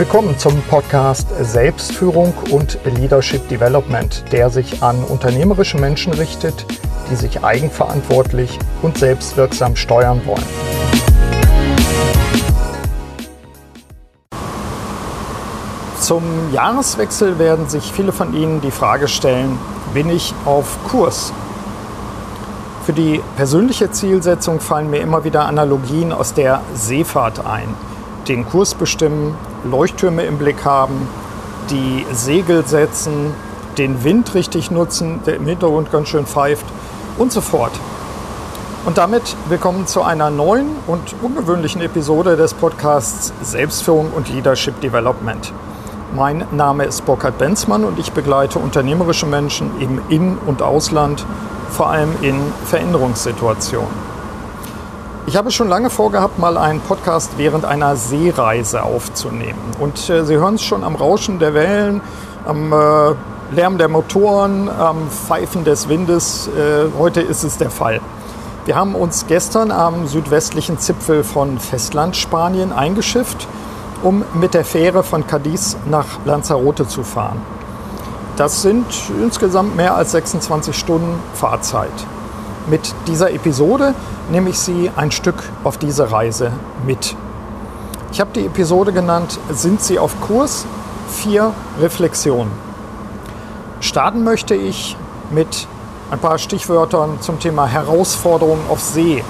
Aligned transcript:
Willkommen 0.00 0.38
zum 0.38 0.62
Podcast 0.62 1.28
Selbstführung 1.42 2.32
und 2.50 2.78
Leadership 2.86 3.46
Development, 3.50 4.24
der 4.32 4.48
sich 4.48 4.82
an 4.82 5.04
unternehmerische 5.04 5.76
Menschen 5.76 6.14
richtet, 6.14 6.64
die 7.10 7.16
sich 7.16 7.44
eigenverantwortlich 7.44 8.58
und 8.80 8.96
selbstwirksam 8.96 9.76
steuern 9.76 10.22
wollen. 10.24 10.42
Zum 16.00 16.22
Jahreswechsel 16.54 17.38
werden 17.38 17.68
sich 17.68 17.92
viele 17.92 18.12
von 18.12 18.32
Ihnen 18.34 18.62
die 18.62 18.70
Frage 18.70 19.06
stellen, 19.06 19.58
bin 19.92 20.08
ich 20.08 20.32
auf 20.46 20.78
Kurs? 20.88 21.30
Für 22.86 22.94
die 22.94 23.20
persönliche 23.36 23.90
Zielsetzung 23.90 24.60
fallen 24.60 24.88
mir 24.88 25.02
immer 25.02 25.24
wieder 25.24 25.44
Analogien 25.44 26.10
aus 26.10 26.32
der 26.32 26.62
Seefahrt 26.74 27.44
ein. 27.44 27.89
Den 28.30 28.48
Kurs 28.48 28.76
bestimmen, 28.76 29.34
Leuchttürme 29.64 30.22
im 30.22 30.38
Blick 30.38 30.64
haben, 30.64 31.08
die 31.68 32.06
Segel 32.12 32.64
setzen, 32.64 33.34
den 33.76 34.04
Wind 34.04 34.34
richtig 34.34 34.70
nutzen, 34.70 35.18
der 35.26 35.34
im 35.34 35.46
Hintergrund 35.46 35.90
ganz 35.90 36.10
schön 36.10 36.26
pfeift 36.26 36.64
und 37.18 37.32
so 37.32 37.40
fort. 37.40 37.72
Und 38.86 38.98
damit 38.98 39.34
willkommen 39.48 39.88
zu 39.88 40.02
einer 40.02 40.30
neuen 40.30 40.68
und 40.86 41.00
ungewöhnlichen 41.22 41.80
Episode 41.80 42.36
des 42.36 42.54
Podcasts 42.54 43.32
Selbstführung 43.42 44.12
und 44.12 44.32
Leadership 44.32 44.80
Development. 44.80 45.52
Mein 46.14 46.44
Name 46.52 46.84
ist 46.84 47.04
Burkhard 47.04 47.36
Benzmann 47.36 47.82
und 47.82 47.98
ich 47.98 48.12
begleite 48.12 48.60
unternehmerische 48.60 49.26
Menschen 49.26 49.72
im 49.80 50.00
In- 50.08 50.38
und 50.46 50.62
Ausland, 50.62 51.26
vor 51.70 51.88
allem 51.88 52.14
in 52.22 52.40
Veränderungssituationen. 52.66 54.09
Ich 55.26 55.36
habe 55.36 55.50
schon 55.50 55.68
lange 55.68 55.90
vorgehabt, 55.90 56.38
mal 56.38 56.56
einen 56.56 56.80
Podcast 56.80 57.32
während 57.36 57.64
einer 57.64 57.94
Seereise 57.94 58.82
aufzunehmen. 58.82 59.58
Und 59.78 60.08
äh, 60.08 60.24
Sie 60.24 60.36
hören 60.36 60.54
es 60.54 60.62
schon 60.62 60.82
am 60.82 60.96
Rauschen 60.96 61.38
der 61.38 61.52
Wellen, 61.54 62.00
am 62.46 62.72
äh, 62.72 63.14
Lärm 63.54 63.78
der 63.78 63.88
Motoren, 63.88 64.68
am 64.68 65.08
Pfeifen 65.10 65.64
des 65.64 65.88
Windes. 65.88 66.48
Äh, 66.48 66.86
heute 66.98 67.20
ist 67.20 67.44
es 67.44 67.58
der 67.58 67.70
Fall. 67.70 68.00
Wir 68.64 68.76
haben 68.76 68.94
uns 68.94 69.26
gestern 69.26 69.70
am 69.70 70.06
südwestlichen 70.06 70.78
Zipfel 70.78 71.22
von 71.22 71.58
Festlandspanien 71.58 72.72
eingeschifft, 72.72 73.46
um 74.02 74.24
mit 74.34 74.54
der 74.54 74.64
Fähre 74.64 75.02
von 75.02 75.26
Cadiz 75.26 75.76
nach 75.88 76.06
Lanzarote 76.24 76.88
zu 76.88 77.02
fahren. 77.02 77.40
Das 78.36 78.62
sind 78.62 78.86
insgesamt 79.22 79.76
mehr 79.76 79.94
als 79.94 80.12
26 80.12 80.76
Stunden 80.76 81.20
Fahrzeit. 81.34 81.92
Mit 82.70 82.94
dieser 83.08 83.32
Episode 83.32 83.96
nehme 84.30 84.50
ich 84.50 84.58
Sie 84.60 84.92
ein 84.94 85.10
Stück 85.10 85.42
auf 85.64 85.76
diese 85.76 86.12
Reise 86.12 86.52
mit. 86.86 87.16
Ich 88.12 88.20
habe 88.20 88.30
die 88.32 88.46
Episode 88.46 88.92
genannt 88.92 89.40
Sind 89.50 89.82
Sie 89.82 89.98
auf 89.98 90.20
Kurs? 90.20 90.66
Vier 91.08 91.52
Reflexionen. 91.80 92.52
Starten 93.80 94.22
möchte 94.22 94.54
ich 94.54 94.96
mit 95.32 95.66
ein 96.12 96.20
paar 96.20 96.38
Stichwörtern 96.38 97.20
zum 97.20 97.40
Thema 97.40 97.66
Herausforderungen 97.66 98.62
auf 98.68 98.78
See. 98.78 99.24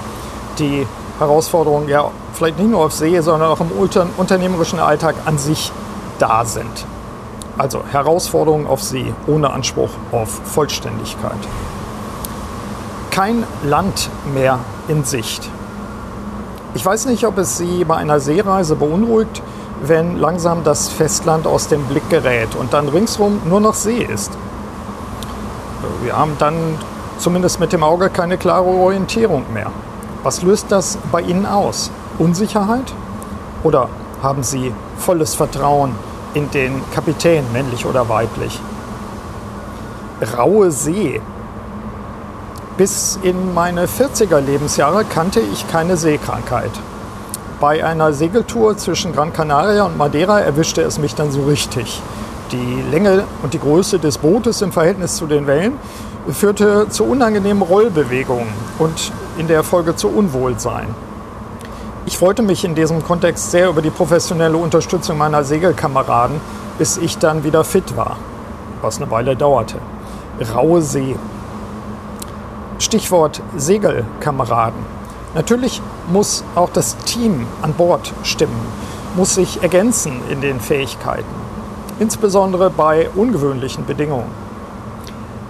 Die 0.59 0.85
Herausforderungen 1.17 1.89
ja 1.89 2.11
vielleicht 2.33 2.59
nicht 2.59 2.69
nur 2.69 2.85
auf 2.85 2.93
See, 2.93 3.19
sondern 3.21 3.49
auch 3.49 3.59
im 3.59 3.71
unternehmerischen 4.17 4.79
Alltag 4.79 5.15
an 5.25 5.39
sich 5.39 5.71
da 6.19 6.45
sind. 6.45 6.85
Also 7.57 7.83
Herausforderungen 7.91 8.67
auf 8.67 8.83
See 8.83 9.11
ohne 9.25 9.49
Anspruch 9.49 9.89
auf 10.11 10.29
Vollständigkeit 10.29 11.39
kein 13.11 13.43
Land 13.63 14.09
mehr 14.33 14.59
in 14.87 15.03
Sicht. 15.03 15.49
Ich 16.73 16.85
weiß 16.85 17.05
nicht, 17.05 17.25
ob 17.27 17.37
es 17.37 17.57
Sie 17.57 17.83
bei 17.83 17.97
einer 17.97 18.19
Seereise 18.19 18.75
beunruhigt, 18.75 19.43
wenn 19.83 20.17
langsam 20.17 20.63
das 20.63 20.87
Festland 20.89 21.45
aus 21.45 21.67
dem 21.67 21.83
Blick 21.83 22.09
gerät 22.09 22.55
und 22.55 22.73
dann 22.73 22.87
ringsherum 22.87 23.41
nur 23.45 23.59
noch 23.59 23.73
See 23.73 24.03
ist. 24.03 24.31
Wir 26.03 26.17
haben 26.17 26.35
dann 26.39 26.55
zumindest 27.17 27.59
mit 27.59 27.73
dem 27.73 27.83
Auge 27.83 28.09
keine 28.09 28.37
klare 28.37 28.65
Orientierung 28.65 29.43
mehr. 29.53 29.71
Was 30.23 30.41
löst 30.43 30.67
das 30.69 30.97
bei 31.11 31.21
Ihnen 31.21 31.45
aus? 31.45 31.91
Unsicherheit? 32.19 32.93
Oder 33.63 33.89
haben 34.23 34.43
Sie 34.43 34.73
volles 34.97 35.35
Vertrauen 35.35 35.95
in 36.33 36.49
den 36.51 36.81
Kapitän, 36.93 37.43
männlich 37.51 37.85
oder 37.85 38.07
weiblich? 38.07 38.59
Raue 40.37 40.71
See 40.71 41.19
bis 42.81 43.19
in 43.21 43.53
meine 43.53 43.85
40er 43.85 44.39
Lebensjahre 44.39 45.05
kannte 45.05 45.39
ich 45.39 45.67
keine 45.67 45.97
Seekrankheit. 45.97 46.71
Bei 47.59 47.85
einer 47.85 48.11
Segeltour 48.11 48.75
zwischen 48.75 49.13
Gran 49.13 49.33
Canaria 49.33 49.83
und 49.83 49.99
Madeira 49.99 50.39
erwischte 50.39 50.81
es 50.81 50.97
mich 50.97 51.13
dann 51.13 51.29
so 51.29 51.43
richtig. 51.43 52.01
Die 52.51 52.83
Länge 52.89 53.25
und 53.43 53.53
die 53.53 53.59
Größe 53.59 53.99
des 53.99 54.17
Bootes 54.17 54.63
im 54.63 54.71
Verhältnis 54.71 55.15
zu 55.17 55.27
den 55.27 55.45
Wellen 55.45 55.73
führte 56.31 56.89
zu 56.89 57.03
unangenehmen 57.03 57.61
Rollbewegungen 57.61 58.47
und 58.79 59.11
in 59.37 59.47
der 59.47 59.61
Folge 59.61 59.95
zu 59.95 60.07
Unwohlsein. 60.07 60.87
Ich 62.07 62.17
freute 62.17 62.41
mich 62.41 62.65
in 62.65 62.73
diesem 62.73 63.03
Kontext 63.03 63.51
sehr 63.51 63.69
über 63.69 63.83
die 63.83 63.91
professionelle 63.91 64.57
Unterstützung 64.57 65.19
meiner 65.19 65.43
Segelkameraden, 65.43 66.41
bis 66.79 66.97
ich 66.97 67.19
dann 67.19 67.43
wieder 67.43 67.63
fit 67.63 67.95
war, 67.95 68.17
was 68.81 68.99
eine 68.99 69.11
Weile 69.11 69.35
dauerte. 69.35 69.75
Raue 70.55 70.81
See, 70.81 71.15
Stichwort 72.81 73.41
Segelkameraden. 73.55 74.79
Natürlich 75.35 75.81
muss 76.11 76.43
auch 76.55 76.69
das 76.69 76.97
Team 76.97 77.45
an 77.61 77.73
Bord 77.73 78.11
stimmen, 78.23 78.59
muss 79.15 79.35
sich 79.35 79.61
ergänzen 79.61 80.19
in 80.29 80.41
den 80.41 80.59
Fähigkeiten, 80.59 81.33
insbesondere 81.99 82.69
bei 82.69 83.09
ungewöhnlichen 83.15 83.85
Bedingungen. 83.85 84.31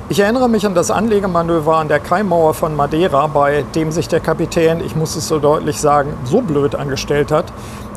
Ich 0.09 0.19
erinnere 0.19 0.49
mich 0.49 0.65
an 0.65 0.75
das 0.75 0.91
Anlegemanöver 0.91 1.77
an 1.77 1.87
der 1.87 2.01
Kaimauer 2.01 2.53
von 2.53 2.75
Madeira, 2.75 3.27
bei 3.27 3.63
dem 3.75 3.93
sich 3.93 4.09
der 4.09 4.19
Kapitän, 4.19 4.81
ich 4.85 4.97
muss 4.97 5.15
es 5.15 5.29
so 5.29 5.39
deutlich 5.39 5.79
sagen, 5.79 6.13
so 6.25 6.41
blöd 6.41 6.75
angestellt 6.75 7.31
hat, 7.31 7.45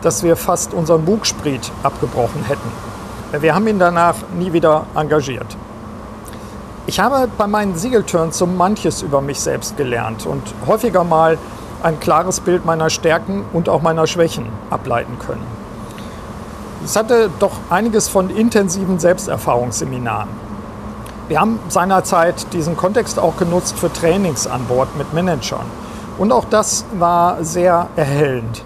dass 0.00 0.22
wir 0.22 0.36
fast 0.36 0.72
unseren 0.74 1.04
Bugspriet 1.04 1.72
abgebrochen 1.82 2.44
hätten. 2.44 2.70
Wir 3.42 3.54
haben 3.54 3.66
ihn 3.66 3.80
danach 3.80 4.14
nie 4.38 4.52
wieder 4.52 4.86
engagiert. 4.94 5.56
Ich 6.86 7.00
habe 7.00 7.28
bei 7.38 7.46
meinen 7.46 7.76
Segeltörns 7.76 8.36
so 8.36 8.46
manches 8.46 9.00
über 9.00 9.22
mich 9.22 9.40
selbst 9.40 9.78
gelernt 9.78 10.26
und 10.26 10.42
häufiger 10.66 11.02
mal 11.02 11.38
ein 11.82 11.98
klares 11.98 12.40
Bild 12.40 12.66
meiner 12.66 12.90
Stärken 12.90 13.42
und 13.54 13.70
auch 13.70 13.80
meiner 13.80 14.06
Schwächen 14.06 14.48
ableiten 14.68 15.18
können. 15.18 15.46
Es 16.84 16.94
hatte 16.94 17.30
doch 17.38 17.52
einiges 17.70 18.10
von 18.10 18.28
intensiven 18.28 18.98
Selbsterfahrungsseminaren. 18.98 20.28
Wir 21.28 21.40
haben 21.40 21.58
seinerzeit 21.68 22.52
diesen 22.52 22.76
Kontext 22.76 23.18
auch 23.18 23.38
genutzt 23.38 23.78
für 23.78 23.90
Trainings 23.90 24.46
an 24.46 24.66
Bord 24.66 24.94
mit 24.98 25.14
Managern. 25.14 25.64
Und 26.18 26.32
auch 26.32 26.44
das 26.44 26.84
war 26.98 27.42
sehr 27.42 27.88
erhellend. 27.96 28.62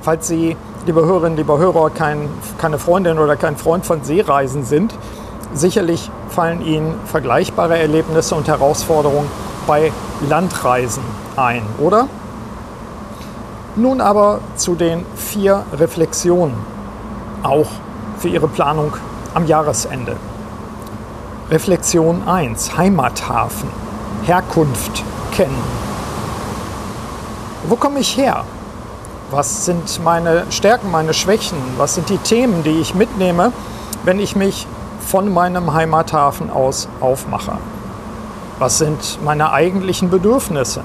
Falls 0.00 0.26
Sie, 0.26 0.56
liebe 0.86 1.06
Hörerinnen, 1.06 1.36
liebe 1.36 1.56
Hörer, 1.56 1.90
kein, 1.90 2.28
keine 2.58 2.80
Freundin 2.80 3.20
oder 3.20 3.36
kein 3.36 3.56
Freund 3.56 3.86
von 3.86 4.02
Seereisen 4.02 4.64
sind, 4.64 4.92
sicherlich 5.54 6.10
fallen 6.28 6.64
Ihnen 6.64 6.94
vergleichbare 7.06 7.78
Erlebnisse 7.78 8.34
und 8.34 8.48
Herausforderungen 8.48 9.28
bei 9.66 9.92
Landreisen 10.28 11.02
ein, 11.36 11.62
oder? 11.78 12.08
Nun 13.76 14.00
aber 14.00 14.40
zu 14.56 14.74
den 14.74 15.04
vier 15.16 15.64
Reflexionen, 15.72 16.56
auch 17.42 17.68
für 18.18 18.28
Ihre 18.28 18.48
Planung 18.48 18.92
am 19.34 19.46
Jahresende. 19.46 20.16
Reflexion 21.50 22.26
1, 22.26 22.76
Heimathafen, 22.76 23.68
Herkunft 24.24 25.02
kennen. 25.32 25.62
Wo 27.68 27.76
komme 27.76 28.00
ich 28.00 28.16
her? 28.16 28.44
Was 29.30 29.64
sind 29.64 30.02
meine 30.04 30.44
Stärken, 30.50 30.90
meine 30.90 31.14
Schwächen? 31.14 31.56
Was 31.78 31.94
sind 31.94 32.08
die 32.10 32.18
Themen, 32.18 32.62
die 32.62 32.80
ich 32.80 32.94
mitnehme, 32.94 33.52
wenn 34.04 34.18
ich 34.18 34.36
mich 34.36 34.66
von 35.06 35.32
meinem 35.32 35.72
Heimathafen 35.74 36.50
aus 36.50 36.88
aufmache? 37.00 37.58
Was 38.58 38.78
sind 38.78 39.18
meine 39.24 39.52
eigentlichen 39.52 40.10
Bedürfnisse? 40.10 40.82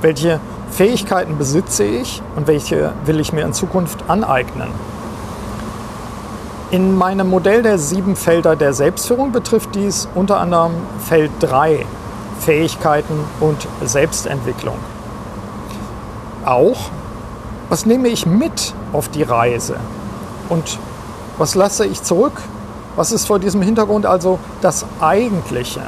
Welche 0.00 0.40
Fähigkeiten 0.70 1.36
besitze 1.36 1.84
ich 1.84 2.22
und 2.34 2.46
welche 2.46 2.92
will 3.04 3.20
ich 3.20 3.32
mir 3.32 3.44
in 3.44 3.52
Zukunft 3.52 4.08
aneignen? 4.08 4.68
In 6.70 6.96
meinem 6.96 7.28
Modell 7.28 7.62
der 7.62 7.78
sieben 7.78 8.16
Felder 8.16 8.56
der 8.56 8.72
Selbstführung 8.72 9.30
betrifft 9.30 9.74
dies 9.74 10.08
unter 10.14 10.40
anderem 10.40 10.72
Feld 11.06 11.30
3, 11.40 11.84
Fähigkeiten 12.40 13.20
und 13.40 13.68
Selbstentwicklung. 13.84 14.76
Auch, 16.46 16.90
was 17.68 17.84
nehme 17.84 18.08
ich 18.08 18.24
mit 18.24 18.72
auf 18.94 19.08
die 19.10 19.22
Reise 19.22 19.76
und 20.48 20.78
was 21.36 21.54
lasse 21.54 21.84
ich 21.84 22.02
zurück 22.02 22.40
was 22.96 23.12
ist 23.12 23.26
vor 23.26 23.38
diesem 23.38 23.62
Hintergrund 23.62 24.06
also 24.06 24.38
das 24.60 24.84
Eigentliche? 25.00 25.80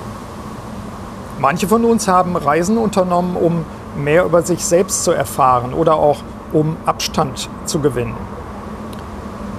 Manche 1.39 1.69
von 1.69 1.85
uns 1.85 2.09
haben 2.09 2.37
Reisen 2.37 2.79
unternommen, 2.79 3.37
um 3.37 3.65
mehr 3.97 4.25
über 4.25 4.43
sich 4.43 4.65
selbst 4.65 5.05
zu 5.05 5.13
erfahren 5.13 5.75
oder 5.75 5.95
auch 5.97 6.19
um 6.53 6.77
Abstand 6.87 7.49
zu 7.67 7.81
gewinnen. 7.81 8.17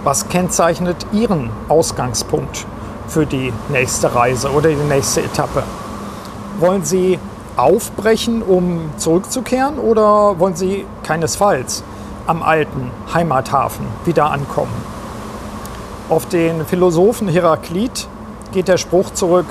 Was 0.03 0.29
kennzeichnet 0.29 1.05
Ihren 1.11 1.49
Ausgangspunkt 1.67 2.65
für 3.07 3.25
die 3.25 3.51
nächste 3.69 4.13
Reise 4.15 4.51
oder 4.51 4.69
die 4.69 4.75
nächste 4.75 5.21
Etappe? 5.21 5.63
Wollen 6.59 6.83
Sie 6.83 7.19
aufbrechen, 7.57 8.41
um 8.41 8.91
zurückzukehren 8.97 9.79
oder 9.79 10.39
wollen 10.39 10.55
Sie 10.55 10.85
keinesfalls 11.03 11.83
am 12.27 12.43
alten 12.43 12.91
Heimathafen 13.13 13.85
wieder 14.05 14.31
ankommen? 14.31 14.94
Auf 16.07 16.27
den 16.27 16.65
Philosophen 16.67 17.27
Heraklit 17.27 18.07
geht 18.51 18.67
der 18.67 18.77
Spruch 18.77 19.11
zurück, 19.11 19.47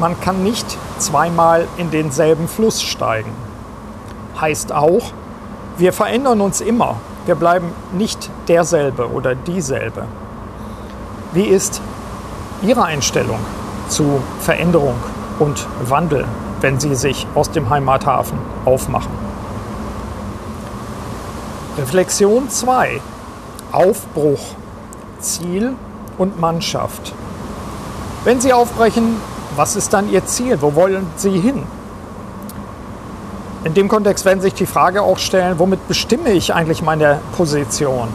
man 0.00 0.20
kann 0.20 0.42
nicht 0.42 0.66
zweimal 0.98 1.68
in 1.76 1.92
denselben 1.92 2.48
Fluss 2.48 2.82
steigen. 2.82 3.30
Heißt 4.40 4.72
auch, 4.72 5.12
wir 5.78 5.92
verändern 5.92 6.40
uns 6.40 6.60
immer, 6.60 6.96
wir 7.26 7.36
bleiben 7.36 7.68
nicht 7.92 8.28
derselbe 8.48 9.08
oder 9.08 9.36
dieselbe. 9.36 10.06
Wie 11.32 11.44
ist 11.44 11.80
Ihre 12.62 12.84
Einstellung 12.84 13.38
zu 13.88 14.20
Veränderung 14.40 14.96
und 15.38 15.64
Wandel, 15.84 16.24
wenn 16.60 16.80
Sie 16.80 16.96
sich 16.96 17.24
aus 17.36 17.52
dem 17.52 17.70
Heimathafen 17.70 18.38
aufmachen? 18.64 19.12
Reflexion 21.78 22.48
2. 22.48 23.00
Aufbruch, 23.70 24.40
Ziel 25.24 25.74
und 26.18 26.38
Mannschaft. 26.38 27.12
Wenn 28.24 28.40
Sie 28.40 28.52
aufbrechen, 28.52 29.16
was 29.56 29.76
ist 29.76 29.92
dann 29.92 30.10
Ihr 30.10 30.24
Ziel? 30.24 30.58
Wo 30.60 30.74
wollen 30.74 31.06
Sie 31.16 31.38
hin? 31.40 31.64
In 33.64 33.74
dem 33.74 33.88
Kontext 33.88 34.24
werden 34.24 34.40
sich 34.40 34.54
die 34.54 34.66
Frage 34.66 35.02
auch 35.02 35.18
stellen, 35.18 35.58
womit 35.58 35.88
bestimme 35.88 36.32
ich 36.32 36.54
eigentlich 36.54 36.82
meine 36.82 37.20
Position, 37.36 38.08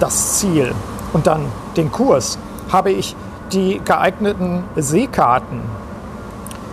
das 0.00 0.38
Ziel 0.38 0.74
und 1.12 1.26
dann 1.28 1.46
den 1.76 1.92
Kurs? 1.92 2.38
Habe 2.72 2.90
ich 2.90 3.14
die 3.52 3.80
geeigneten 3.84 4.64
Seekarten? 4.74 5.60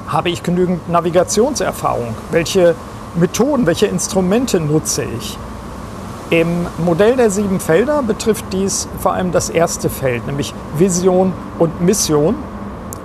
Habe 0.07 0.29
ich 0.29 0.41
genügend 0.41 0.89
Navigationserfahrung? 0.89 2.15
Welche 2.31 2.75
Methoden, 3.15 3.67
welche 3.67 3.85
Instrumente 3.85 4.59
nutze 4.59 5.03
ich? 5.03 5.37
Im 6.33 6.65
Modell 6.79 7.15
der 7.15 7.29
sieben 7.29 7.59
Felder 7.59 8.01
betrifft 8.01 8.45
dies 8.51 8.87
vor 8.99 9.13
allem 9.13 9.31
das 9.31 9.51
erste 9.51 9.87
Feld, 9.87 10.25
nämlich 10.25 10.55
Vision 10.75 11.31
und 11.59 11.79
Mission 11.79 12.33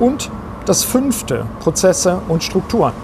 und 0.00 0.30
das 0.64 0.82
fünfte, 0.82 1.44
Prozesse 1.60 2.22
und 2.28 2.42
Strukturen. 2.42 2.94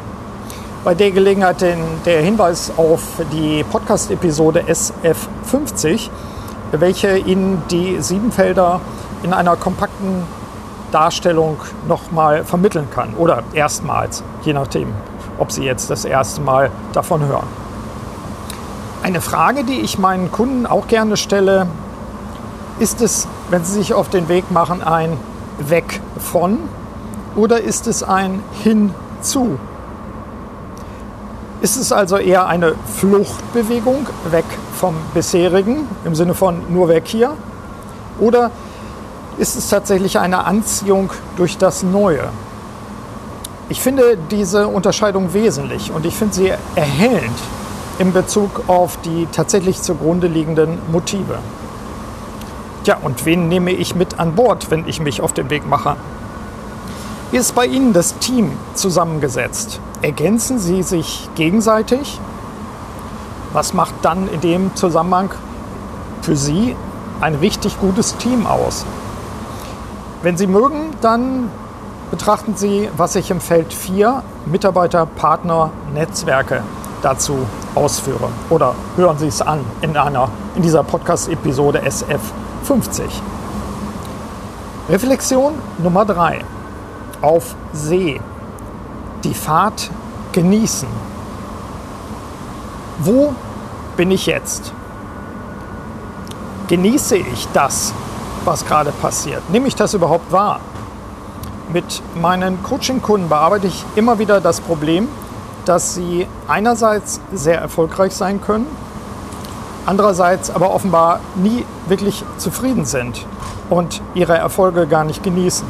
Bei 0.83 0.95
der 0.95 1.11
Gelegenheit 1.11 1.61
der 1.61 2.23
Hinweis 2.23 2.73
auf 2.79 3.03
die 3.35 3.65
Podcast-Episode 3.65 4.63
SF50, 4.63 6.09
welche 6.73 7.19
Ihnen 7.19 7.63
die 7.71 8.01
sieben 8.01 8.33
Felder 8.33 8.81
in 9.25 9.35
einer 9.35 9.57
kompakten 9.57 10.23
Darstellung 10.91 11.59
nochmal 11.87 12.45
vermitteln 12.45 12.89
kann. 12.91 13.13
Oder 13.19 13.43
erstmals, 13.53 14.25
je 14.43 14.55
nachdem, 14.55 14.89
ob 15.39 15.53
Sie 15.53 15.65
jetzt 15.65 15.91
das 15.91 16.07
erste 16.07 16.41
Mal 16.41 16.71
davon 16.95 17.27
hören. 17.27 17.64
Eine 19.05 19.21
Frage, 19.21 19.65
die 19.65 19.81
ich 19.81 19.99
meinen 19.99 20.33
Kunden 20.33 20.65
auch 20.65 20.89
gerne 20.89 21.19
stelle, 21.19 21.67
ist 22.79 23.03
es, 23.03 23.29
wenn 23.51 23.63
sie 23.63 23.75
sich 23.75 23.93
auf 23.93 24.09
den 24.09 24.31
Weg 24.31 24.51
machen, 24.51 24.83
ein 24.83 25.19
Weg 25.59 26.01
von 26.19 26.59
oder 27.37 27.61
ist 27.61 27.87
es 27.87 28.03
ein 28.03 28.43
Hinzu? 28.63 29.59
Ist 31.61 31.77
es 31.77 31.93
also 31.93 32.17
eher 32.17 32.47
eine 32.47 32.77
Fluchtbewegung 32.97 34.07
weg 34.31 34.47
vom 34.75 34.95
bisherigen, 35.13 35.87
im 36.07 36.15
Sinne 36.15 36.33
von 36.33 36.63
nur 36.73 36.89
weg 36.89 37.03
hier? 37.05 37.35
Oder 38.19 38.51
ist 39.37 39.55
es 39.55 39.69
tatsächlich 39.69 40.19
eine 40.19 40.47
Anziehung 40.47 41.11
durch 41.37 41.59
das 41.59 41.83
Neue? 41.83 42.31
Ich 43.69 43.83
finde 43.83 44.17
diese 44.31 44.67
Unterscheidung 44.67 45.35
wesentlich 45.35 45.93
und 45.93 46.07
ich 46.07 46.17
finde 46.17 46.35
sie 46.35 46.53
erhellend 46.75 47.39
in 47.99 48.13
Bezug 48.13 48.69
auf 48.69 48.99
die 49.05 49.27
tatsächlich 49.31 49.81
zugrunde 49.83 50.27
liegenden 50.27 50.79
Motive. 50.91 51.39
Ja, 52.85 52.99
und 53.03 53.25
wen 53.25 53.49
nehme 53.49 53.71
ich 53.73 53.95
mit 53.95 54.19
an 54.19 54.35
Bord, 54.35 54.71
wenn 54.71 54.87
ich 54.87 55.01
mich 55.01 55.21
auf 55.21 55.33
den 55.33 55.49
Weg 55.51 55.67
mache? 55.67 55.97
Wie 57.31 57.39
ist 57.39 57.55
bei 57.55 57.67
Ihnen 57.67 57.93
das 57.93 58.19
Team 58.19 58.53
zusammengesetzt? 58.75 59.81
Ergänzen 60.03 60.59
Sie 60.59 60.83
sich 60.83 61.29
gegenseitig? 61.35 62.21
Was 63.53 63.73
macht 63.73 63.95
dann 64.03 64.29
in 64.29 64.41
dem 64.41 64.75
Zusammenhang 64.77 65.31
für 66.23 66.37
Sie 66.37 66.77
ein 67.21 67.37
richtig 67.37 67.81
gutes 67.81 68.17
Team 68.17 68.47
aus? 68.47 68.85
Wenn 70.23 70.37
Sie 70.37 70.47
mögen, 70.47 70.91
dann 71.01 71.51
betrachten 72.11 72.55
Sie, 72.57 72.89
was 72.97 73.17
ich 73.17 73.31
im 73.31 73.41
Feld 73.41 73.73
4 73.73 74.23
Mitarbeiter, 74.47 75.07
Partner, 75.07 75.71
Netzwerke 75.95 76.63
dazu 77.03 77.47
ausführe. 77.75 78.29
Oder 78.51 78.75
hören 78.97 79.19
Sie 79.19 79.29
es 79.29 79.43
an 79.43 79.61
in, 79.81 79.97
einer, 79.97 80.29
in 80.55 80.63
dieser 80.63 80.83
Podcast-Episode 80.83 81.83
SF50. 81.83 83.03
Reflexion 84.89 85.55
Nummer 85.79 86.05
3 86.05 86.45
auf 87.23 87.55
See, 87.73 88.21
die 89.25 89.35
Fahrt 89.35 89.91
genießen. 90.33 90.89
Wo 92.99 93.35
bin 93.97 94.11
ich 94.11 94.27
jetzt? 94.27 94.73
Genieße 96.69 97.17
ich 97.17 97.49
das, 97.53 97.93
was 98.45 98.67
gerade 98.67 98.93
passiert? 98.93 99.49
Nehme 99.51 99.69
ich 99.69 99.75
das 99.75 99.95
überhaupt 99.95 100.31
wahr? 100.31 100.61
Mit 101.73 102.03
meinen 102.15 102.63
Coaching-Kunden 102.63 103.29
bearbeite 103.29 103.67
ich 103.67 103.85
immer 103.97 104.19
wieder 104.19 104.41
das 104.41 104.61
Problem, 104.61 105.09
dass 105.65 105.95
sie 105.95 106.27
einerseits 106.49 107.21
sehr 107.33 107.61
erfolgreich 107.61 108.15
sein 108.15 108.41
können, 108.41 108.67
andererseits 109.87 110.51
aber 110.51 110.75
offenbar 110.75 111.21
nie 111.35 111.65
wirklich 111.89 112.25
zufrieden 112.39 112.85
sind 112.85 113.27
und 113.71 114.03
ihre 114.15 114.37
Erfolge 114.37 114.87
gar 114.87 115.05
nicht 115.05 115.23
genießen. 115.23 115.67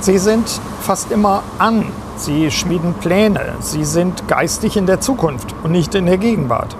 Sie 0.00 0.18
sind 0.18 0.60
fast 0.82 1.10
immer 1.10 1.42
an. 1.58 1.86
Sie 2.16 2.50
schmieden 2.50 2.94
Pläne. 2.94 3.54
Sie 3.60 3.84
sind 3.84 4.28
geistig 4.28 4.76
in 4.76 4.86
der 4.86 5.00
Zukunft 5.00 5.54
und 5.62 5.72
nicht 5.72 5.94
in 5.94 6.06
der 6.06 6.18
Gegenwart. 6.18 6.76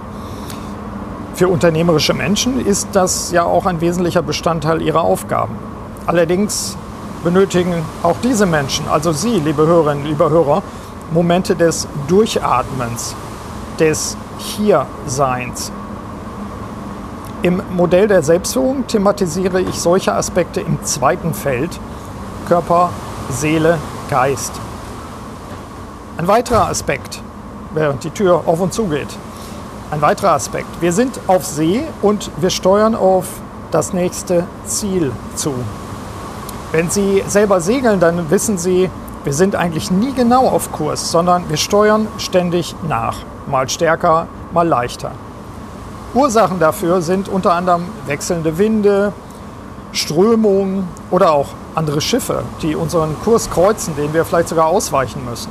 Für 1.35 1.49
unternehmerische 1.49 2.15
Menschen 2.15 2.65
ist 2.65 2.89
das 2.93 3.33
ja 3.33 3.43
auch 3.43 3.67
ein 3.67 3.81
wesentlicher 3.81 4.23
Bestandteil 4.23 4.81
ihrer 4.83 5.01
Aufgaben. 5.01 5.57
Allerdings 6.07 6.77
benötigen 7.25 7.83
auch 8.03 8.17
diese 8.23 8.47
Menschen, 8.47 8.87
also 8.89 9.13
Sie, 9.13 9.41
liebe 9.41 9.67
Hörerinnen, 9.67 10.05
liebe 10.05 10.29
Hörer, 10.29 10.63
Momente 11.15 11.55
des 11.55 11.87
Durchatmens, 12.09 13.15
des 13.79 14.17
Hierseins. 14.39 15.71
Im 17.43 17.63
Modell 17.71 18.09
der 18.09 18.25
Selbstführung 18.25 18.89
thematisiere 18.89 19.61
ich 19.61 19.79
solche 19.81 20.13
Aspekte 20.13 20.61
im 20.61 20.83
zweiten 20.83 21.33
Feld, 21.33 21.79
Körper, 22.49 22.91
Seele, 23.31 23.79
Geist. 24.11 24.53
Ein 26.19 26.27
weiterer 26.27 26.67
Aspekt, 26.67 27.23
während 27.73 28.03
die 28.03 28.11
Tür 28.11 28.43
auf 28.47 28.61
und 28.61 28.75
zu 28.75 28.87
geht. 28.87 29.17
Ein 29.93 30.03
weiterer 30.03 30.33
Aspekt. 30.33 30.81
Wir 30.81 30.93
sind 30.93 31.21
auf 31.29 31.47
See 31.47 31.85
und 32.03 32.29
wir 32.39 32.51
steuern 32.51 32.97
auf 32.97 33.27
das 33.71 33.93
nächste 33.93 34.45
Ziel 34.67 35.13
zu. 35.37 35.55
Wenn 36.73 36.91
Sie 36.91 37.23
selber 37.29 37.61
segeln, 37.61 38.01
dann 38.01 38.31
wissen 38.31 38.59
Sie, 38.59 38.91
wir 39.25 39.33
sind 39.33 39.57
eigentlich 39.57 39.91
nie 39.91 40.13
genau 40.13 40.47
auf 40.47 40.71
Kurs, 40.71 41.11
sondern 41.11 41.49
wir 41.49 41.57
steuern 41.57 42.07
ständig 42.19 42.77
nach. 42.87 43.17
Mal 43.47 43.69
stärker, 43.69 44.29
mal 44.53 44.69
leichter. 44.69 45.13
Ursachen 46.13 46.61
dafür 46.61 47.03
sind 47.03 47.29
unter 47.29 47.55
anderem 47.55 47.85
wechselnde 48.07 48.59
Winde, 48.59 49.13
Strömungen 49.93 50.89
oder 51.11 51.33
auch 51.33 51.49
andere 51.75 52.01
Schiffe, 52.01 52.43
die 52.63 52.77
unseren 52.77 53.17
Kurs 53.23 53.51
kreuzen, 53.51 53.97
den 53.97 54.13
wir 54.13 54.25
vielleicht 54.25 54.49
sogar 54.49 54.67
ausweichen 54.67 55.25
müssen. 55.25 55.51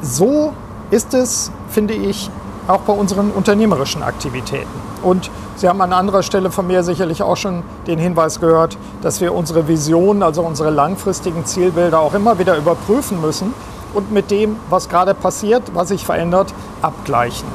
So 0.00 0.54
ist 0.90 1.12
es, 1.14 1.50
finde 1.68 1.94
ich, 1.94 2.30
auch 2.68 2.80
bei 2.80 2.92
unseren 2.92 3.30
unternehmerischen 3.30 4.02
Aktivitäten. 4.02 4.87
Und 5.02 5.30
Sie 5.56 5.68
haben 5.68 5.80
an 5.80 5.92
anderer 5.92 6.22
Stelle 6.22 6.50
von 6.50 6.66
mir 6.66 6.82
sicherlich 6.82 7.22
auch 7.22 7.36
schon 7.36 7.62
den 7.86 7.98
Hinweis 7.98 8.40
gehört, 8.40 8.78
dass 9.02 9.20
wir 9.20 9.34
unsere 9.34 9.66
Visionen, 9.66 10.22
also 10.22 10.42
unsere 10.42 10.70
langfristigen 10.70 11.44
Zielbilder 11.46 12.00
auch 12.00 12.14
immer 12.14 12.38
wieder 12.38 12.56
überprüfen 12.56 13.20
müssen 13.20 13.54
und 13.94 14.12
mit 14.12 14.30
dem, 14.30 14.56
was 14.70 14.88
gerade 14.88 15.14
passiert, 15.14 15.62
was 15.74 15.88
sich 15.88 16.04
verändert, 16.04 16.54
abgleichen. 16.82 17.48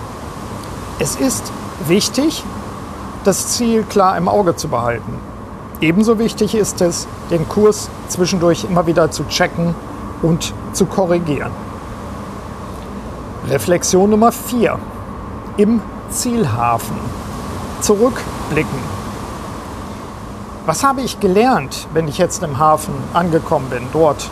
Es 0.99 1.15
ist 1.15 1.51
wichtig, 1.87 2.43
das 3.23 3.47
Ziel 3.49 3.83
klar 3.83 4.17
im 4.17 4.27
Auge 4.27 4.55
zu 4.55 4.67
behalten. 4.67 5.17
Ebenso 5.81 6.19
wichtig 6.19 6.55
ist 6.55 6.81
es, 6.81 7.07
den 7.29 7.47
Kurs 7.47 7.89
zwischendurch 8.07 8.65
immer 8.65 8.85
wieder 8.85 9.11
zu 9.11 9.23
checken 9.25 9.75
und 10.21 10.53
zu 10.73 10.85
korrigieren. 10.85 11.51
Reflexion 13.49 14.09
Nummer 14.09 14.31
4. 14.31 14.79
Im 15.57 15.81
Zielhafen. 16.09 17.22
Zurückblicken. 17.83 18.79
Was 20.65 20.85
habe 20.85 21.01
ich 21.01 21.19
gelernt, 21.19 21.85
wenn 21.93 22.07
ich 22.07 22.17
jetzt 22.17 22.41
im 22.41 22.57
Hafen 22.57 22.93
angekommen 23.13 23.69
bin, 23.69 23.83
dort, 23.91 24.29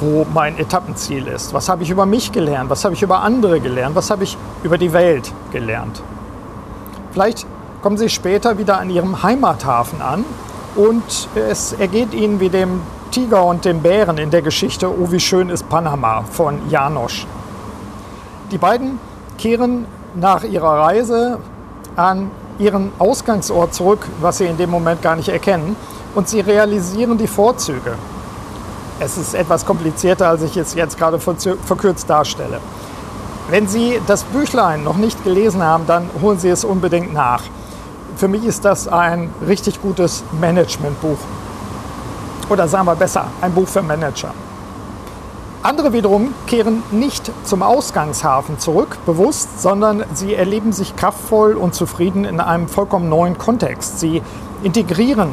wo 0.00 0.26
mein 0.34 0.58
Etappenziel 0.58 1.26
ist? 1.26 1.54
Was 1.54 1.70
habe 1.70 1.84
ich 1.84 1.90
über 1.90 2.04
mich 2.04 2.32
gelernt? 2.32 2.68
Was 2.68 2.84
habe 2.84 2.92
ich 2.92 3.00
über 3.00 3.20
andere 3.22 3.60
gelernt? 3.60 3.96
Was 3.96 4.10
habe 4.10 4.24
ich 4.24 4.36
über 4.62 4.76
die 4.76 4.92
Welt 4.92 5.32
gelernt? 5.52 6.02
Vielleicht 7.12 7.46
kommen 7.80 7.96
Sie 7.96 8.10
später 8.10 8.58
wieder 8.58 8.78
an 8.78 8.90
Ihrem 8.90 9.22
Heimathafen 9.22 10.02
an 10.02 10.26
und 10.74 11.28
es 11.34 11.72
ergeht 11.72 12.12
Ihnen 12.12 12.40
wie 12.40 12.50
dem 12.50 12.82
Tiger 13.10 13.46
und 13.46 13.64
dem 13.64 13.80
Bären 13.80 14.18
in 14.18 14.30
der 14.30 14.42
Geschichte 14.42 14.90
Oh, 14.90 15.10
wie 15.10 15.20
schön 15.20 15.48
ist 15.48 15.66
Panama 15.70 16.24
von 16.30 16.68
Janosch. 16.68 17.26
Die 18.50 18.58
beiden 18.58 18.98
kehren 19.38 19.86
nach 20.14 20.44
ihrer 20.44 20.78
Reise 20.78 21.38
an 21.96 22.30
ihren 22.58 22.92
Ausgangsort 22.98 23.74
zurück, 23.74 24.06
was 24.20 24.38
sie 24.38 24.46
in 24.46 24.56
dem 24.56 24.70
Moment 24.70 25.02
gar 25.02 25.16
nicht 25.16 25.28
erkennen, 25.28 25.76
und 26.14 26.28
sie 26.28 26.40
realisieren 26.40 27.18
die 27.18 27.26
Vorzüge. 27.26 27.94
Es 28.98 29.18
ist 29.18 29.34
etwas 29.34 29.66
komplizierter, 29.66 30.28
als 30.28 30.42
ich 30.42 30.56
es 30.56 30.74
jetzt 30.74 30.96
gerade 30.96 31.18
verkürzt 31.18 32.08
darstelle. 32.08 32.60
Wenn 33.50 33.68
Sie 33.68 34.00
das 34.06 34.24
Büchlein 34.24 34.82
noch 34.82 34.96
nicht 34.96 35.22
gelesen 35.22 35.62
haben, 35.62 35.86
dann 35.86 36.08
holen 36.20 36.38
Sie 36.38 36.48
es 36.48 36.64
unbedingt 36.64 37.12
nach. 37.12 37.42
Für 38.16 38.26
mich 38.26 38.44
ist 38.44 38.64
das 38.64 38.88
ein 38.88 39.30
richtig 39.46 39.80
gutes 39.82 40.24
Managementbuch. 40.40 41.18
Oder 42.48 42.66
sagen 42.66 42.86
wir 42.86 42.96
besser, 42.96 43.26
ein 43.40 43.52
Buch 43.52 43.68
für 43.68 43.82
Manager. 43.82 44.32
Andere 45.66 45.92
wiederum 45.92 46.32
kehren 46.46 46.84
nicht 46.92 47.32
zum 47.42 47.64
Ausgangshafen 47.64 48.60
zurück, 48.60 48.98
bewusst, 49.04 49.60
sondern 49.60 50.04
sie 50.14 50.32
erleben 50.32 50.70
sich 50.70 50.94
kraftvoll 50.94 51.54
und 51.54 51.74
zufrieden 51.74 52.24
in 52.24 52.38
einem 52.38 52.68
vollkommen 52.68 53.08
neuen 53.08 53.36
Kontext. 53.36 53.98
Sie 53.98 54.22
integrieren 54.62 55.30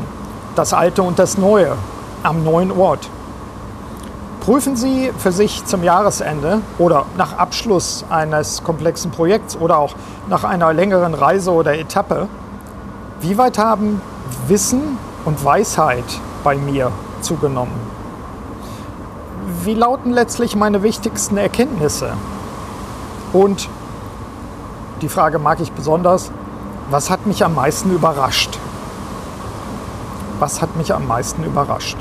das 0.55 0.73
Alte 0.73 1.03
und 1.03 1.19
das 1.19 1.37
Neue 1.37 1.77
am 2.23 2.43
neuen 2.43 2.71
Ort. 2.71 3.09
Prüfen 4.39 4.75
Sie 4.75 5.11
für 5.19 5.31
sich 5.31 5.65
zum 5.65 5.83
Jahresende 5.83 6.61
oder 6.79 7.05
nach 7.15 7.37
Abschluss 7.37 8.03
eines 8.09 8.63
komplexen 8.63 9.11
Projekts 9.11 9.55
oder 9.55 9.77
auch 9.77 9.93
nach 10.29 10.43
einer 10.43 10.73
längeren 10.73 11.13
Reise 11.13 11.51
oder 11.51 11.77
Etappe, 11.77 12.27
wie 13.21 13.37
weit 13.37 13.59
haben 13.59 14.01
Wissen 14.47 14.97
und 15.25 15.45
Weisheit 15.45 16.05
bei 16.43 16.55
mir 16.55 16.91
zugenommen 17.21 17.92
wie 19.65 19.73
lauten 19.73 20.11
letztlich 20.11 20.55
meine 20.55 20.83
wichtigsten 20.83 21.37
Erkenntnisse? 21.37 22.13
Und 23.31 23.69
die 25.01 25.09
Frage 25.09 25.39
mag 25.39 25.59
ich 25.59 25.71
besonders, 25.71 26.31
was 26.89 27.09
hat 27.09 27.25
mich 27.25 27.43
am 27.43 27.55
meisten 27.55 27.91
überrascht? 27.91 28.57
Was 30.39 30.61
hat 30.61 30.75
mich 30.75 30.93
am 30.93 31.07
meisten 31.07 31.43
überrascht? 31.43 31.97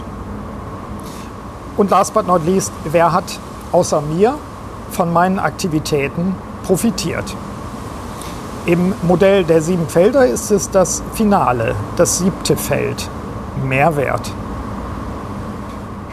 Und 1.76 1.90
last 1.90 2.12
but 2.14 2.26
not 2.26 2.44
least, 2.44 2.72
wer 2.84 3.12
hat 3.12 3.38
außer 3.72 4.00
mir 4.00 4.34
von 4.90 5.12
meinen 5.12 5.38
Aktivitäten 5.38 6.34
profitiert? 6.64 7.34
Im 8.66 8.94
Modell 9.02 9.44
der 9.44 9.62
sieben 9.62 9.88
Felder 9.88 10.26
ist 10.26 10.50
es 10.50 10.70
das 10.70 11.02
Finale, 11.14 11.74
das 11.96 12.18
siebte 12.18 12.56
Feld, 12.56 13.08
Mehrwert. 13.64 14.30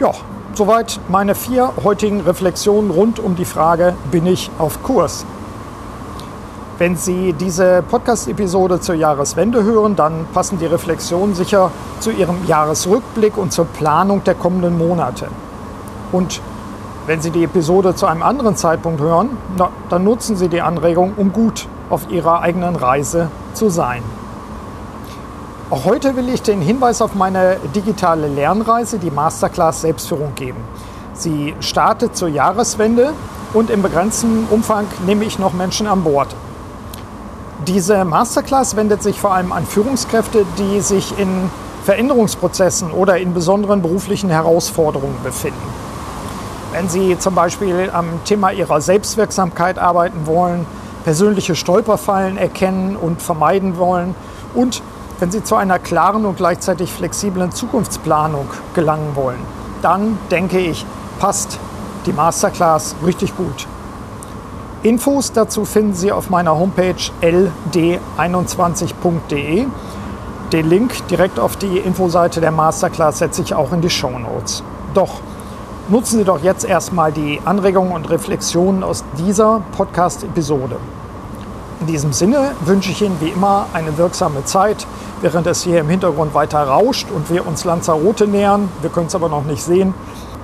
Ja, 0.00 0.12
Soweit 0.60 1.00
meine 1.08 1.34
vier 1.34 1.72
heutigen 1.82 2.20
Reflexionen 2.20 2.90
rund 2.90 3.18
um 3.18 3.34
die 3.34 3.46
Frage, 3.46 3.94
bin 4.10 4.26
ich 4.26 4.50
auf 4.58 4.82
Kurs? 4.82 5.24
Wenn 6.76 6.96
Sie 6.96 7.32
diese 7.32 7.82
Podcast-Episode 7.90 8.78
zur 8.78 8.94
Jahreswende 8.94 9.64
hören, 9.64 9.96
dann 9.96 10.26
passen 10.34 10.58
die 10.58 10.66
Reflexionen 10.66 11.34
sicher 11.34 11.70
zu 12.00 12.10
Ihrem 12.10 12.46
Jahresrückblick 12.46 13.38
und 13.38 13.54
zur 13.54 13.64
Planung 13.64 14.22
der 14.24 14.34
kommenden 14.34 14.76
Monate. 14.76 15.28
Und 16.12 16.42
wenn 17.06 17.22
Sie 17.22 17.30
die 17.30 17.44
Episode 17.44 17.94
zu 17.94 18.04
einem 18.04 18.22
anderen 18.22 18.54
Zeitpunkt 18.54 19.00
hören, 19.00 19.38
na, 19.56 19.70
dann 19.88 20.04
nutzen 20.04 20.36
Sie 20.36 20.50
die 20.50 20.60
Anregung, 20.60 21.14
um 21.16 21.32
gut 21.32 21.68
auf 21.88 22.10
Ihrer 22.10 22.42
eigenen 22.42 22.76
Reise 22.76 23.30
zu 23.54 23.70
sein. 23.70 24.02
Heute 25.72 26.16
will 26.16 26.28
ich 26.28 26.42
den 26.42 26.60
Hinweis 26.60 27.00
auf 27.00 27.14
meine 27.14 27.58
digitale 27.76 28.26
Lernreise, 28.26 28.98
die 28.98 29.12
Masterclass 29.12 29.82
Selbstführung 29.82 30.34
geben. 30.34 30.58
Sie 31.12 31.54
startet 31.60 32.16
zur 32.16 32.26
Jahreswende 32.26 33.12
und 33.54 33.70
im 33.70 33.80
begrenzten 33.80 34.48
Umfang 34.50 34.86
nehme 35.06 35.24
ich 35.24 35.38
noch 35.38 35.52
Menschen 35.52 35.86
an 35.86 36.02
Bord. 36.02 36.34
Diese 37.68 38.04
Masterclass 38.04 38.74
wendet 38.74 39.00
sich 39.04 39.20
vor 39.20 39.32
allem 39.32 39.52
an 39.52 39.64
Führungskräfte, 39.64 40.44
die 40.58 40.80
sich 40.80 41.16
in 41.20 41.48
Veränderungsprozessen 41.84 42.90
oder 42.90 43.18
in 43.18 43.32
besonderen 43.32 43.80
beruflichen 43.80 44.28
Herausforderungen 44.28 45.22
befinden. 45.22 45.62
Wenn 46.72 46.88
Sie 46.88 47.16
zum 47.16 47.36
Beispiel 47.36 47.90
am 47.92 48.24
Thema 48.24 48.50
Ihrer 48.50 48.80
Selbstwirksamkeit 48.80 49.78
arbeiten 49.78 50.26
wollen, 50.26 50.66
persönliche 51.04 51.54
Stolperfallen 51.54 52.38
erkennen 52.38 52.96
und 52.96 53.22
vermeiden 53.22 53.78
wollen 53.78 54.16
und 54.52 54.82
wenn 55.20 55.30
Sie 55.30 55.44
zu 55.44 55.56
einer 55.56 55.78
klaren 55.78 56.24
und 56.24 56.36
gleichzeitig 56.36 56.92
flexiblen 56.92 57.52
Zukunftsplanung 57.52 58.46
gelangen 58.74 59.14
wollen, 59.14 59.40
dann 59.82 60.18
denke 60.30 60.58
ich, 60.58 60.86
passt 61.18 61.58
die 62.06 62.12
Masterclass 62.12 62.94
richtig 63.04 63.36
gut. 63.36 63.66
Infos 64.82 65.32
dazu 65.32 65.66
finden 65.66 65.92
Sie 65.92 66.10
auf 66.10 66.30
meiner 66.30 66.58
Homepage 66.58 66.94
ld21.de. 67.20 69.66
Den 70.52 70.68
Link 70.68 71.06
direkt 71.08 71.38
auf 71.38 71.56
die 71.56 71.76
Infoseite 71.78 72.40
der 72.40 72.50
Masterclass 72.50 73.18
setze 73.18 73.42
ich 73.42 73.54
auch 73.54 73.72
in 73.72 73.82
die 73.82 73.90
Show 73.90 74.18
Notes. 74.18 74.64
Doch 74.94 75.20
nutzen 75.90 76.18
Sie 76.18 76.24
doch 76.24 76.42
jetzt 76.42 76.64
erstmal 76.64 77.12
die 77.12 77.40
Anregungen 77.44 77.92
und 77.92 78.08
Reflexionen 78.08 78.82
aus 78.82 79.04
dieser 79.18 79.60
Podcast-Episode. 79.76 80.78
In 81.80 81.86
diesem 81.86 82.12
Sinne 82.12 82.52
wünsche 82.64 82.90
ich 82.90 83.02
Ihnen 83.02 83.20
wie 83.20 83.28
immer 83.28 83.66
eine 83.74 83.98
wirksame 83.98 84.44
Zeit, 84.44 84.86
während 85.20 85.46
es 85.46 85.62
hier 85.62 85.80
im 85.80 85.88
Hintergrund 85.88 86.34
weiter 86.34 86.60
rauscht 86.60 87.08
und 87.10 87.30
wir 87.30 87.46
uns 87.46 87.64
Lanzarote 87.64 88.26
nähern. 88.26 88.68
Wir 88.80 88.90
können 88.90 89.06
es 89.06 89.14
aber 89.14 89.28
noch 89.28 89.44
nicht 89.44 89.62
sehen. 89.62 89.94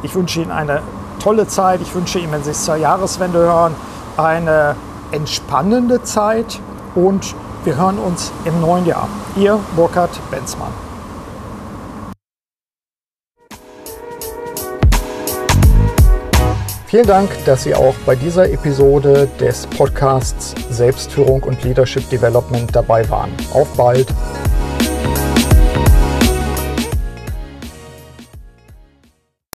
Ich 0.03 0.15
wünsche 0.15 0.41
Ihnen 0.41 0.51
eine 0.51 0.83
tolle 1.19 1.47
Zeit. 1.47 1.81
Ich 1.81 1.95
wünsche 1.95 2.19
Ihnen, 2.19 2.33
wenn 2.33 2.45
Sie 2.45 2.51
es 2.51 2.65
zur 2.65 2.77
Jahreswende 2.77 3.39
hören, 3.39 3.75
eine 4.17 4.77
entspannende 5.13 6.03
Zeit 6.03 6.61
und 6.95 7.35
wir 7.65 7.77
hören 7.77 7.99
uns 7.99 8.31
im 8.45 8.61
neuen 8.61 8.87
Jahr. 8.87 9.09
Ihr 9.37 9.59
Burkhard 9.75 10.11
Benzmann. 10.31 10.73
Vielen 16.87 17.07
Dank, 17.07 17.29
dass 17.45 17.65
Sie 17.65 17.75
auch 17.75 17.95
bei 18.07 18.15
dieser 18.15 18.49
Episode 18.49 19.29
des 19.41 19.67
Podcasts 19.67 20.55
Selbstführung 20.71 21.43
und 21.43 21.65
Leadership 21.65 22.09
Development 22.11 22.75
dabei 22.75 23.09
waren. 23.11 23.31
Auf 23.53 23.69
bald! 23.77 24.07